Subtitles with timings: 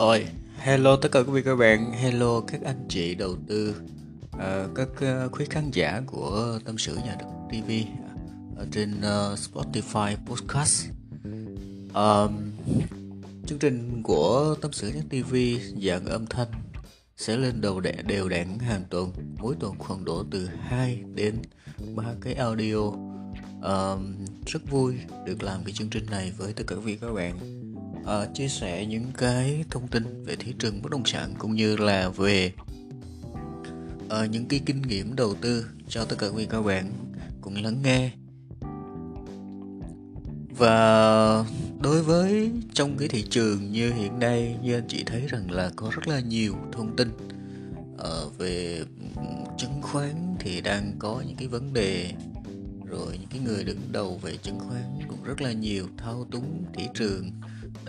[0.00, 0.26] Rồi,
[0.58, 3.74] hello tất cả quý vị các bạn, hello các anh chị đầu tư,
[4.36, 4.40] uh,
[4.74, 7.70] các uh, quý khán giả của Tâm sự Nhà Đất TV
[8.56, 10.88] ở ờ, trên uh, Spotify Podcast.
[11.94, 12.52] Um,
[13.46, 15.36] chương trình của Tâm sự Nhà TV
[15.86, 16.50] dạng âm thanh
[17.16, 21.34] sẽ lên đầu đẻ đều đặn hàng tuần, mỗi tuần khoảng độ từ 2 đến
[21.94, 22.76] 3 cái audio.
[23.62, 24.14] Um,
[24.46, 24.94] rất vui
[25.26, 27.59] được làm cái chương trình này với tất cả quý vị các bạn
[28.02, 31.76] uh, chia sẻ những cái thông tin về thị trường bất động sản cũng như
[31.76, 32.52] là về
[34.06, 36.92] uh, những cái kinh nghiệm đầu tư cho tất cả quý các bạn
[37.40, 38.10] cùng lắng nghe.
[40.58, 41.44] Và
[41.82, 45.70] đối với trong cái thị trường như hiện nay như anh chị thấy rằng là
[45.76, 47.10] có rất là nhiều thông tin
[47.94, 48.84] uh, về
[49.58, 52.12] chứng khoán thì đang có những cái vấn đề
[52.84, 56.64] rồi những cái người đứng đầu về chứng khoán cũng rất là nhiều thao túng
[56.74, 57.30] thị trường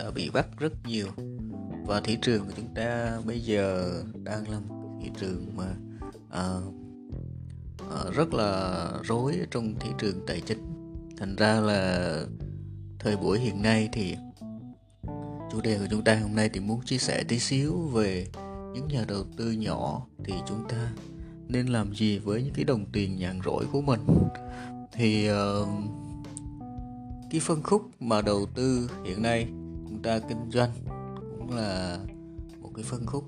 [0.02, 1.06] đã bị bắt rất nhiều.
[1.86, 3.92] Và thị trường của chúng ta bây giờ
[4.24, 5.74] đang là một thị trường mà
[6.26, 6.74] uh,
[7.82, 10.58] uh, rất là rối trong thị trường tài chính.
[11.18, 12.16] Thành ra là
[12.98, 14.16] thời buổi hiện nay thì
[15.52, 18.26] chủ đề của chúng ta hôm nay thì muốn chia sẻ tí xíu về
[18.74, 20.92] những nhà đầu tư nhỏ thì chúng ta
[21.48, 24.00] nên làm gì với những cái đồng tiền nhàn rỗi của mình.
[24.92, 25.68] Thì uh,
[27.30, 29.48] cái phân khúc mà đầu tư hiện nay
[29.92, 30.70] chúng ta kinh doanh
[31.38, 31.98] cũng là
[32.60, 33.24] một cái phân khúc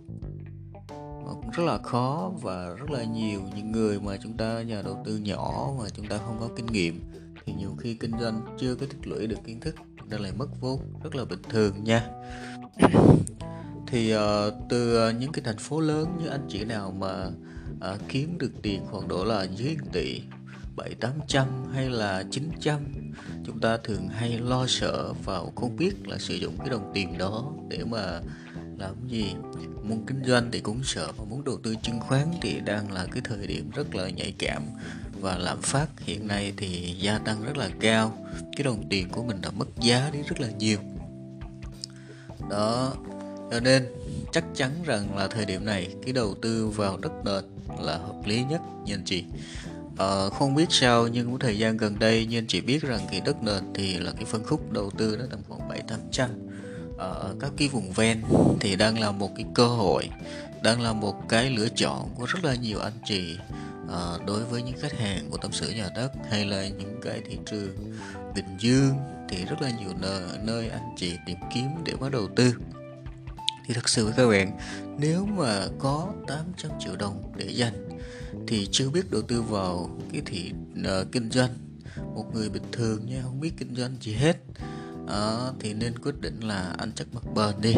[1.24, 4.82] mà cũng rất là khó và rất là nhiều những người mà chúng ta nhà
[4.82, 7.00] đầu tư nhỏ mà chúng ta không có kinh nghiệm
[7.44, 9.74] thì nhiều khi kinh doanh chưa có tích lũy được kiến thức
[10.08, 12.10] nên lại mất vốn rất là bình thường nha.
[13.86, 14.20] Thì uh,
[14.68, 17.26] từ những cái thành phố lớn như anh chị nào mà
[17.76, 20.20] uh, kiếm được tiền khoảng độ là dưới tỷ
[20.76, 22.80] bảy tám trăm hay là chín trăm
[23.46, 27.18] chúng ta thường hay lo sợ và không biết là sử dụng cái đồng tiền
[27.18, 28.20] đó để mà
[28.78, 29.34] làm gì.
[29.82, 33.06] Muốn kinh doanh thì cũng sợ, mà muốn đầu tư chứng khoán thì đang là
[33.12, 34.62] cái thời điểm rất là nhạy cảm.
[35.20, 38.26] Và lạm phát hiện nay thì gia tăng rất là cao.
[38.56, 40.78] Cái đồng tiền của mình đã mất giá đi rất là nhiều.
[42.50, 42.92] Đó,
[43.50, 43.86] cho nên
[44.32, 47.44] chắc chắn rằng là thời điểm này cái đầu tư vào đất nền
[47.80, 48.60] là hợp lý nhất.
[48.84, 49.24] Nha anh chị
[49.96, 53.20] Ờ, không biết sao nhưng một thời gian gần đây nhưng chỉ biết rằng cái
[53.24, 56.30] đất nền thì là cái phân khúc đầu tư nó tầm khoảng bảy tám trăm.
[56.98, 58.22] Ở các cái vùng ven
[58.60, 60.08] thì đang là một cái cơ hội
[60.62, 63.36] đang là một cái lựa chọn của rất là nhiều anh chị
[63.92, 67.20] à, đối với những khách hàng của tâm sự nhà đất hay là những cái
[67.28, 67.94] thị trường
[68.34, 68.94] bình dương
[69.28, 72.54] thì rất là nhiều nơi, nơi anh chị tìm kiếm để mà đầu tư
[73.64, 74.58] thì thật sự với các bạn
[74.98, 77.88] nếu mà có 800 triệu đồng để dành
[78.46, 81.50] thì chưa biết đầu tư vào cái thị uh, kinh doanh.
[82.14, 84.36] Một người bình thường nha không biết kinh doanh gì hết.
[85.06, 87.74] Đó, thì nên quyết định là ăn chắc mặt bền đi.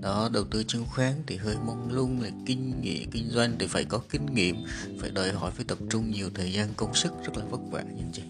[0.00, 3.66] Đó đầu tư chứng khoán thì hơi mong lung là kinh nghiệm kinh doanh thì
[3.66, 4.56] phải có kinh nghiệm
[5.00, 7.82] phải đòi hỏi phải tập trung nhiều thời gian công sức rất là vất vả
[7.82, 8.22] như chị.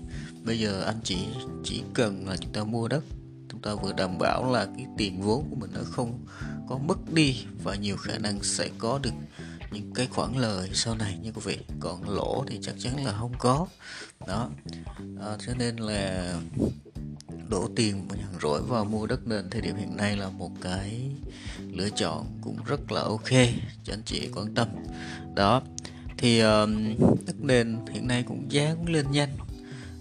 [0.44, 1.16] Bây giờ anh chỉ
[1.64, 3.04] chỉ cần là chúng ta mua đất
[3.48, 6.26] chúng ta vừa đảm bảo là cái tiền vốn của mình nó không
[6.68, 9.10] có mất đi và nhiều khả năng sẽ có được
[9.72, 11.58] những cái khoản lời sau này nha quý vị.
[11.80, 13.66] Còn lỗ thì chắc chắn là không có.
[14.26, 14.50] Đó.
[15.20, 16.34] À, cho nên là
[17.48, 21.10] đổ tiền nhàn rỗi vào mua đất nền thời điểm hiện nay là một cái
[21.68, 23.30] lựa chọn cũng rất là ok
[23.84, 24.68] cho anh chị quan tâm.
[25.34, 25.62] Đó.
[26.18, 26.94] Thì um,
[27.26, 29.36] đất nền hiện nay cũng giá cũng lên nhanh.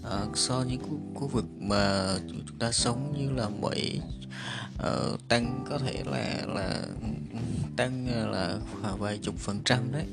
[0.00, 4.00] Uh, so những khu, khu vực mà chúng ta sống như là Mỹ
[4.78, 6.82] ờ, tăng có thể là là
[7.76, 10.04] tăng ờ, là khoảng vài chục phần trăm đấy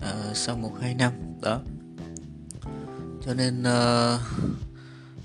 [0.00, 1.12] uh, sau một hai năm
[1.42, 1.60] đó.
[3.26, 4.20] Cho nên uh,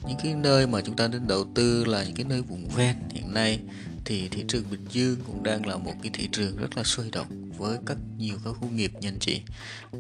[0.08, 2.96] những cái nơi mà chúng ta nên đầu tư là những cái nơi vùng ven
[3.10, 3.60] hiện nay
[4.06, 7.10] thì thị trường Bình Dương cũng đang là một cái thị trường rất là sôi
[7.12, 9.42] động với các nhiều các khu nghiệp nha anh chị.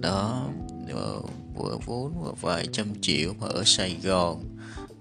[0.01, 0.49] Đó
[1.55, 4.43] vừa vốn vài trăm triệu mà ở Sài Gòn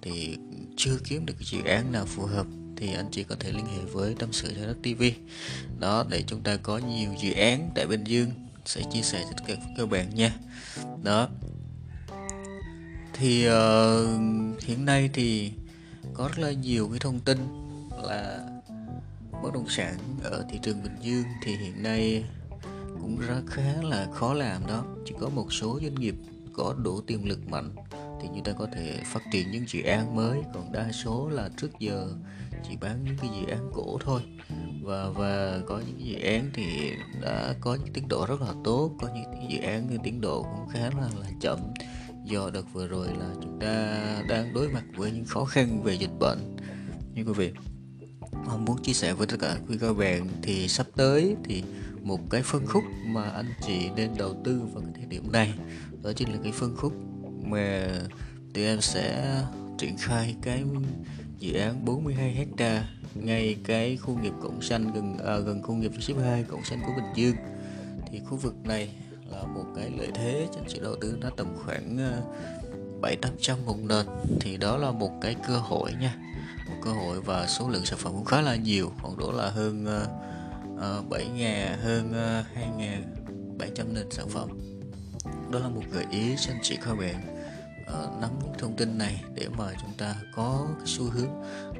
[0.02, 0.36] thì
[0.76, 3.66] chưa kiếm được cái dự án nào phù hợp thì anh chị có thể liên
[3.66, 5.02] hệ với tâm sự cho đất TV
[5.80, 8.30] đó để chúng ta có nhiều dự án tại Bình Dương
[8.64, 10.34] sẽ chia sẻ cho các các bạn nha.
[11.02, 11.28] Đó.
[13.12, 15.52] Thì uh, hiện nay thì
[16.14, 17.38] có rất là nhiều cái thông tin
[18.02, 18.40] là
[19.42, 22.24] bất động sản ở thị trường Bình Dương thì hiện nay
[23.00, 24.84] cũng rất khá là khó làm đó.
[25.06, 26.14] Chỉ có một số doanh nghiệp
[26.52, 27.70] có đủ tiềm lực mạnh
[28.24, 30.42] thì chúng ta có thể phát triển những dự án mới.
[30.54, 32.08] Còn đa số là trước giờ
[32.68, 34.22] chỉ bán những cái dự án cũ thôi.
[34.82, 36.92] Và và có những dự án thì
[37.22, 40.42] đã có những tiến độ rất là tốt, có những dự án thì tiến độ
[40.42, 41.58] cũng khá là là chậm.
[42.24, 45.94] Do đợt vừa rồi là chúng ta đang đối mặt với những khó khăn về
[45.94, 46.56] dịch bệnh.
[47.14, 47.52] Như quý vị
[48.58, 51.62] muốn chia sẻ với tất cả quý các bạn thì sắp tới thì
[52.02, 55.54] một cái phân khúc mà anh chị nên đầu tư vào cái thời điểm này,
[56.02, 56.92] đó chính là cái phân khúc
[57.50, 57.88] mà
[58.54, 59.36] tụi em sẽ
[59.78, 60.64] triển khai cái
[61.38, 65.92] dự án 42 hecta ngay cái khu nghiệp cộng xanh gần à, gần khu nghiệp
[66.00, 67.36] ship 2 cộng xanh của Bình Dương.
[68.10, 68.88] Thì khu vực này
[69.30, 72.20] là một cái lợi thế cho anh chị đầu tư nó tầm khoảng à,
[73.00, 74.06] bảy tám trăm một nền.
[74.40, 76.14] Thì đó là một cái cơ hội nha.
[76.68, 79.50] Một cơ hội và số lượng sản phẩm cũng khá là nhiều khoảng độ là
[79.50, 80.06] hơn à,
[80.80, 82.12] à, uh, 7 ngàn hơn
[82.54, 83.02] hai 2
[83.58, 84.48] bảy 700 nền sản phẩm.
[85.50, 87.33] Đó là một gợi ý cho anh chị các bạn
[87.90, 91.30] uh, nắm những thông tin này để mà chúng ta có cái xu hướng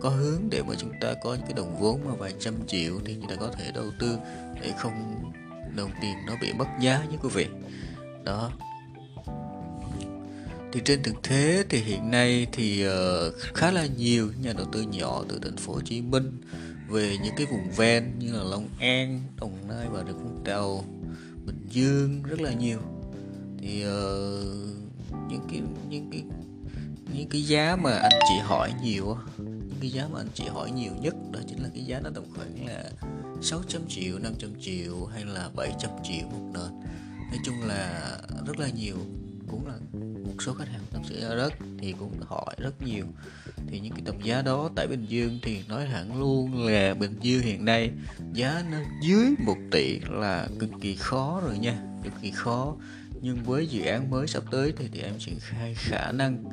[0.01, 3.01] có hướng để mà chúng ta có những cái đồng vốn mà vài trăm triệu
[3.05, 4.17] thì chúng ta có thể đầu tư
[4.63, 5.33] để không
[5.77, 7.47] đồng tiền nó bị mất giá nhé quý vị.
[8.25, 8.53] Đó.
[10.73, 12.93] Thì trên thực tế thì hiện nay thì uh,
[13.55, 16.41] khá là nhiều nhà đầu tư nhỏ từ thành phố Hồ Chí Minh
[16.89, 20.85] về những cái vùng ven như là Long An, Đồng Nai và Rịa Vũng Tàu,
[21.47, 22.79] Bình Dương rất là nhiều.
[23.59, 24.64] Thì uh,
[25.35, 26.23] những cái những cái
[27.15, 30.71] những cái giá mà anh chị hỏi nhiều những cái giá mà anh chị hỏi
[30.71, 32.85] nhiều nhất đó chính là cái giá nó tầm khoảng là
[33.43, 36.81] 600 triệu 500 triệu hay là 700 triệu một nền.
[37.31, 38.13] Nói chung là
[38.47, 38.97] rất là nhiều,
[39.49, 39.75] cũng là
[40.25, 43.05] một số khách hàng tâm sự ở đất thì cũng hỏi rất nhiều.
[43.69, 47.17] Thì những cái tầm giá đó tại Bình Dương thì nói hẳn luôn là Bình
[47.21, 47.91] Dương hiện nay
[48.33, 52.77] giá nó dưới 1 tỷ là cực kỳ khó rồi nha, cực kỳ khó
[53.25, 56.45] nhưng với dự án mới sắp tới thì, thì em triển khai khả năng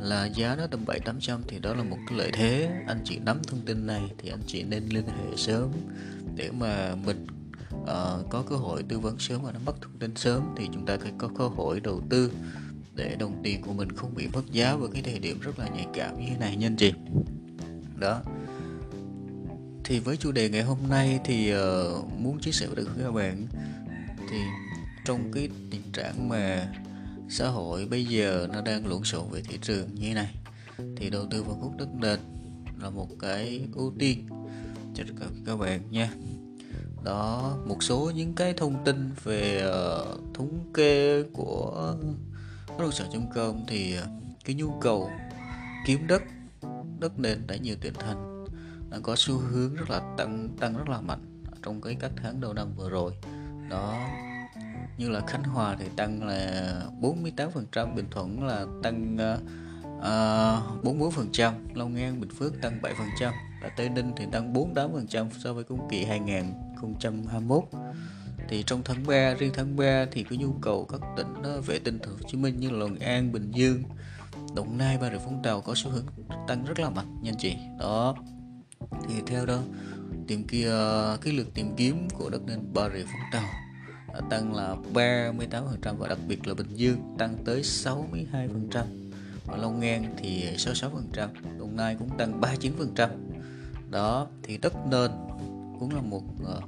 [0.00, 2.70] là giá nó tầm bảy tám trăm thì đó là một cái lợi thế.
[2.86, 5.70] Anh chị nắm thông tin này thì anh chị nên liên hệ sớm
[6.34, 7.26] để mà mình
[7.74, 10.54] uh, có cơ hội tư vấn sớm và nắm bắt thông tin sớm.
[10.56, 12.32] Thì chúng ta có cơ hội đầu tư
[12.94, 15.68] để đồng tiền của mình không bị mất giá vào cái thời điểm rất là
[15.68, 16.92] nhạy cảm như thế này nha anh chị.
[17.96, 18.22] Đó.
[19.84, 21.58] Thì với chủ đề ngày hôm nay thì uh,
[22.18, 23.46] muốn chia sẻ với các bạn
[24.30, 24.38] thì
[25.08, 26.72] trong cái tình trạng mà
[27.28, 30.34] xã hội bây giờ nó đang lộn xộn về thị trường như thế này
[30.96, 32.18] thì đầu tư vào khúc đất nền
[32.82, 34.28] là một cái ưu tiên
[34.94, 35.04] cho
[35.46, 36.12] các bạn nha.
[37.04, 41.94] Đó một số những cái thông tin về uh, thống kê của
[42.68, 44.04] bất động sản.com thì uh,
[44.44, 45.10] cái nhu cầu
[45.86, 46.22] kiếm đất
[47.00, 48.44] đất nền tại nhiều tỉnh thành
[48.90, 52.40] đã có xu hướng rất là tăng tăng rất là mạnh trong cái các tháng
[52.40, 53.12] đầu năm vừa rồi.
[53.70, 54.08] Đó
[54.98, 59.40] như là Khánh Hòa thì tăng là 48%, Bình Thuận là tăng ờ,
[60.78, 63.32] uh, 44%, Long An, Bình Phước tăng 7%
[63.62, 67.64] và Tây Ninh thì tăng 48% so với cùng kỳ 2021
[68.48, 71.78] thì trong tháng 3 riêng tháng 3 thì cái nhu cầu các tỉnh ờ, vệ
[71.78, 73.82] tinh thành phố Hồ Chí Minh như là Long An, Bình Dương,
[74.56, 76.06] Đồng Nai, Bà Rịa Vũng Tàu có xu hướng
[76.48, 77.56] tăng rất là mạnh nha anh chị.
[77.80, 78.14] Đó.
[79.08, 79.58] Thì theo đó
[80.26, 80.70] tìm kia
[81.20, 83.48] cái lượt tìm kiếm của đất nền Bà Rịa Vũng Tàu
[84.30, 88.84] tăng là 38% và đặc biệt là Bình Dương tăng tới 62%
[89.46, 91.28] và Long An thì 66%
[91.58, 93.08] Đồng Nai cũng tăng 39%
[93.90, 95.10] đó thì đất nền
[95.80, 96.64] cũng là một uh,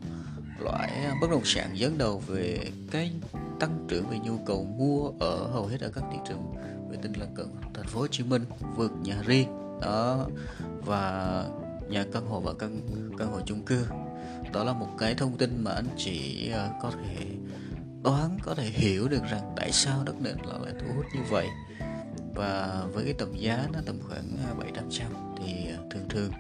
[0.61, 3.13] loại bất động sản dẫn đầu về cái
[3.61, 6.55] tăng trưởng về nhu cầu mua ở hầu hết ở các thị trường
[6.91, 8.45] vệ tinh lân cận thành phố Hồ Chí Minh
[8.77, 9.49] vượt nhà riêng.
[9.83, 10.27] Đó
[10.85, 11.45] và
[11.89, 12.81] nhà căn hộ và căn
[13.19, 13.87] căn hộ chung cư
[14.53, 17.27] đó là một cái thông tin mà anh chị ờ, có thể
[18.03, 21.21] đoán có thể hiểu được rằng tại sao đất nền lại lại thu hút như
[21.31, 21.49] vậy.
[22.35, 25.09] Và với cái tầm giá nó tầm khoảng à, bảy tám trăm
[25.39, 26.31] thì ờ, thường thường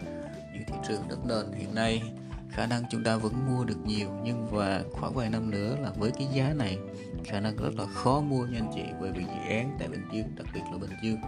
[0.53, 2.03] những thị trường đất nền hiện nay
[2.51, 4.09] khả năng chúng ta vẫn mua được nhiều.
[4.25, 6.79] Nhưng và khoảng vài năm nữa là với cái giá này
[7.25, 10.05] khả năng rất là khó mua nha anh chị bởi vì dự án tại Bình
[10.13, 11.19] Dương đặc biệt là Bình Dương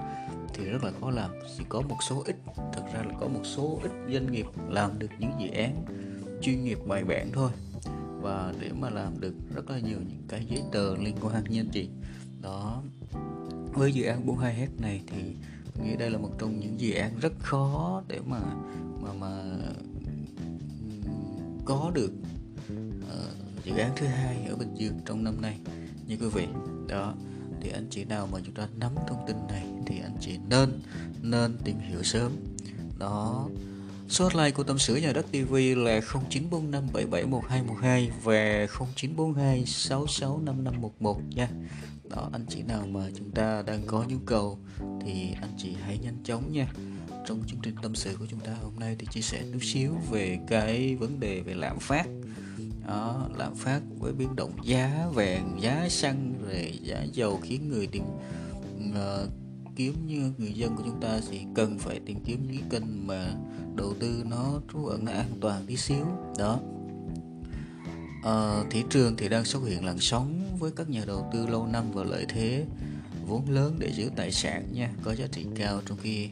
[0.54, 1.30] thì rất là khó làm.
[1.58, 4.98] Chỉ có một số ít thật ra là có một số ít doanh nghiệp làm
[4.98, 5.84] được những dự án
[6.42, 7.50] chuyên nghiệp bài bản thôi.
[8.20, 11.60] Và để mà làm được rất là nhiều những cái giấy tờ liên quan như
[11.60, 11.88] anh chị.
[12.42, 12.82] Đó.
[13.72, 15.22] Với dự án 42 h này thì
[15.84, 18.40] nghĩ đây là một trong những dự án rất khó để mà
[19.00, 19.42] mà mà
[21.64, 22.12] có được
[22.72, 25.58] uh, dự án thứ hai ở Bình Dương trong năm nay
[26.06, 26.46] như quý vị.
[26.88, 27.14] Đó.
[27.60, 30.80] Thì anh chị nào mà chúng ta nắm thông tin này thì anh chị nên
[31.22, 32.32] nên tìm hiểu sớm.
[32.98, 33.48] Đó
[34.20, 38.66] hotline của Tâm sự Nhà Đất TV là 0945771212 và
[39.00, 41.48] 0942665511 nha.
[42.10, 44.58] Đó, anh chị nào mà chúng ta đang có nhu cầu
[45.04, 46.72] thì anh chị hãy nhanh chóng nha.
[47.26, 49.92] Trong chương trình tâm sự của chúng ta hôm nay thì chia sẻ chút xíu
[50.10, 52.06] về cái vấn đề về lạm phát.
[52.86, 57.86] Đó, lạm phát với biến động giá vàng, giá xăng, rồi giá dầu khiến người
[57.86, 58.04] tìm
[58.90, 59.28] uh,
[59.76, 63.34] kiếm như người dân của chúng ta thì cần phải tìm kiếm những kênh mà
[63.76, 66.06] đầu tư nó trú ẩn nó an toàn tí xíu.
[66.38, 66.60] Đó.
[68.24, 71.66] À, thị trường thì đang xuất hiện làn sóng với các nhà đầu tư lâu
[71.66, 72.66] năm và lợi thế
[73.26, 76.28] vốn lớn để giữ tài sản nha có giá trị cao trong khi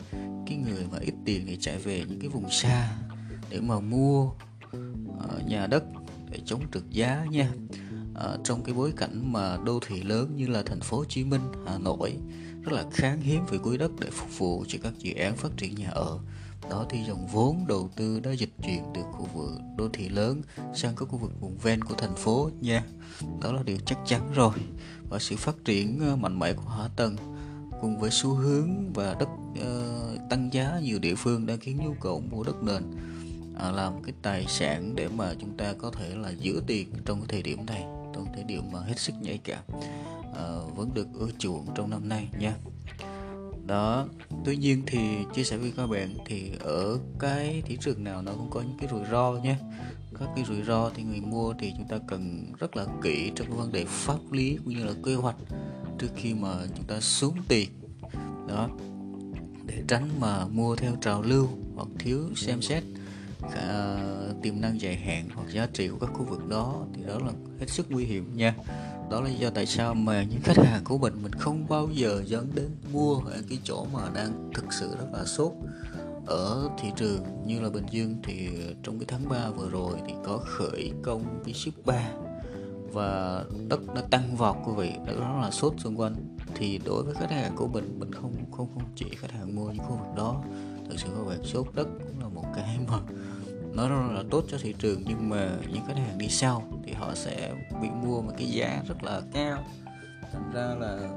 [0.47, 2.93] cái người mà ít tiền thì chạy về những cái vùng xa
[3.51, 5.85] để mà mua uh, nhà đất
[6.31, 7.53] để chống trượt giá nha
[8.15, 11.25] à, trong cái bối cảnh mà đô thị lớn như là thành phố Hồ Chí
[11.25, 12.17] Minh, Hà Nội
[12.63, 15.57] rất là khan hiếm về quỹ đất để phục vụ cho các dự án phát
[15.57, 16.19] triển nhà ở.
[16.71, 20.43] Đó thì dòng vốn đầu tư đã dịch chuyển từ khu vực đô thị lớn
[20.75, 22.85] sang các khu vực vùng ven của thành phố nha.
[23.43, 24.53] Đó là điều chắc chắn rồi.
[25.09, 27.17] Và sự phát triển ờ, mạnh mẽ của hạ tầng
[27.81, 31.95] cùng với xu hướng và đất uh, tăng giá nhiều địa phương đã khiến nhu
[32.01, 32.83] cầu mua đất nền
[33.55, 37.21] uh, làm cái tài sản để mà chúng ta có thể là giữ tiền trong
[37.21, 41.09] cái thời điểm này toàn thể điều mà hết sức nhạy cảm uh, vẫn được
[41.15, 42.55] ưa chuộng trong năm nay nha.
[43.67, 44.07] Đó
[44.45, 44.99] tuy nhiên thì
[45.35, 48.79] chia sẻ với các bạn thì ở cái thị trường nào nó cũng có những
[48.79, 49.57] cái rủi ro nhé
[50.19, 53.47] các cái rủi ro thì người mua thì chúng ta cần rất là kỹ trong
[53.47, 55.37] cái vấn đề pháp lý cũng như là kế hoạch
[55.99, 57.69] trước khi mà chúng ta xuống tiền.
[58.49, 58.69] Đó
[59.67, 62.83] để tránh mà mua theo trào lưu hoặc thiếu xem xét.
[63.53, 63.97] Khả,
[64.43, 67.33] tiềm năng dài hạn hoặc giá trị của các khu vực đó thì đó là
[67.61, 68.55] hết sức nguy hiểm nha.
[69.11, 72.23] Đó là do tại sao mà những khách hàng của mình mình không bao giờ
[72.27, 75.53] dẫn đến mua ở cái chỗ mà đang thực sự rất là sốt.
[76.27, 78.49] Ở thị trường như là Bình Dương thì
[78.83, 82.11] trong cái tháng 3 vừa rồi thì có khởi công cái ship 3
[82.93, 86.15] và đất nó tăng vọt quý vị đó là sốt xung quanh.
[86.55, 89.67] Thì đối với khách hàng của mình mình không không không chỉ khách hàng mua
[89.67, 90.43] những khu vực đó,
[90.89, 92.99] thực sự các bạn sốt đất cũng là một cái mà
[93.73, 96.93] nó rất là tốt cho thị trường, nhưng mà những khách hàng đi sau thì
[96.93, 99.65] họ sẽ bị mua một cái giá rất là cao.
[100.33, 101.11] Thành ra là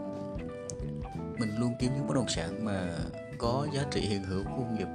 [1.39, 2.95] mình luôn kiếm những bất động sản mà
[3.37, 4.87] có giá trị hiện hữu của công nghiệp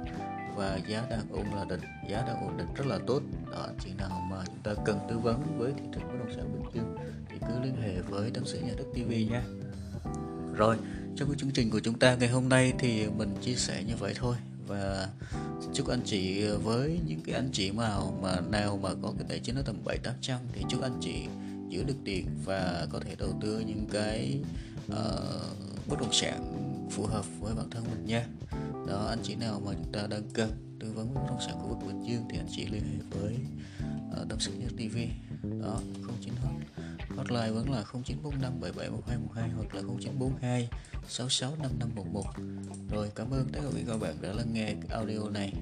[0.55, 3.21] và giá đang ổn là định, giá đang ổn định rất là tốt.
[3.51, 6.51] Đó chỉ nào mà chúng ta cần tư vấn với thị trường bất động sản
[6.53, 6.97] bình dương
[7.29, 9.43] thì cứ liên hệ với tâm sự nhà đất tv nha.
[10.55, 10.77] Rồi,
[11.15, 13.93] trong cái chương trình của chúng ta ngày hôm nay thì mình chia sẻ như
[13.99, 14.35] vậy thôi
[14.69, 15.09] và
[15.73, 19.39] chúc anh chị với những cái anh chị nào mà nào mà có cái tài
[19.39, 21.27] chính nó tầm bảy tám trăm thì chúc anh chị
[21.69, 24.39] giữ được tiền và có thể đầu tư những cái
[24.91, 26.55] uh, bất động sản
[26.91, 28.25] phù hợp với bản thân mình nha.
[28.87, 31.67] Đó anh chị nào mà chúng ta đang cần tư vấn bất động sản khu
[31.67, 33.35] vực Bình Dương thì anh chị liên hệ với
[34.21, 34.97] uh, tâm sự nhất TV
[35.61, 36.33] đó không chín
[37.19, 40.69] hotline vẫn là 0945 771212 hoặc là 0942
[41.07, 42.23] 665511
[42.91, 45.53] rồi cảm ơn tất cả quý các bạn đã lắng nghe audio này.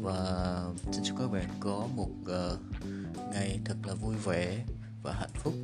[0.00, 2.58] Và xin chúc các bạn có một uh,
[3.32, 4.64] ngày thật là vui vẻ
[5.02, 5.54] và hạnh phúc.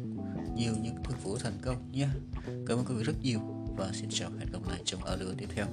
[0.56, 2.08] Nhiều những thương vụ thành công nhé
[2.46, 3.40] cảm ơn quý vị rất nhiều
[3.76, 5.66] và xin chào hẹn gặp lại trong audio tiếp theo.